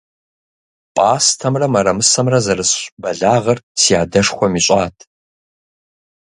Пӏастэмрэ 0.95 1.67
мэрэмысэмрэ 1.73 2.39
зэрысщӏ 2.45 2.89
бэлагъыр 3.01 3.59
си 3.81 3.91
адшхуэм 4.01 4.53
ищӏат. 4.59 4.95